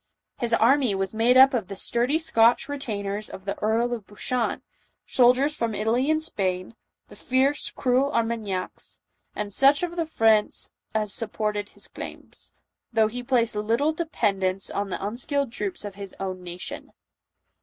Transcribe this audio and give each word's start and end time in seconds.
His 0.39 0.51
army 0.51 0.95
was 0.95 1.13
made 1.13 1.37
up 1.37 1.53
of 1.53 1.67
the 1.67 1.75
sturdy 1.75 2.17
Scotch 2.17 2.67
retainers 2.67 3.29
of 3.29 3.45
the 3.45 3.55
Earl 3.59 3.93
of 3.93 4.07
Buchan, 4.07 4.63
soldiers 5.05 5.55
from 5.55 5.75
Italy 5.75 6.09
and 6.09 6.23
Spain, 6.23 6.75
the 7.07 7.15
fierce, 7.15 7.69
cruel 7.69 8.11
Armagnacs, 8.11 8.99
and 9.35 9.53
such 9.53 9.83
of 9.83 9.95
the 9.97 10.07
French 10.07 10.69
as 10.95 11.13
supported 11.13 11.69
his 11.69 11.87
claims, 11.87 12.55
though 12.91 13.09
he 13.09 13.21
placed 13.21 13.55
little 13.55 13.93
dependence 13.93 14.71
on 14.71 14.89
the 14.89 15.05
unskilled 15.05 15.51
troops 15.51 15.85
of 15.85 15.93
his 15.93 16.15
own 16.19 16.41
nation. 16.41 16.93